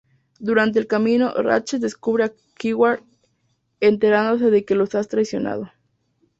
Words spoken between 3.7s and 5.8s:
enterándose de que los ha traicionado.